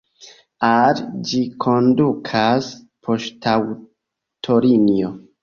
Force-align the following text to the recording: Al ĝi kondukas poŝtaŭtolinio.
Al 0.69 1.01
ĝi 1.31 1.41
kondukas 1.65 2.71
poŝtaŭtolinio. 3.09 5.15